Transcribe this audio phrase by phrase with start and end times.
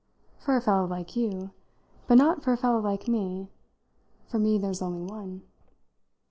[0.39, 1.51] "For a fellow like you.
[2.07, 3.51] But not for a fellow like me.
[4.25, 5.43] For me there's only one."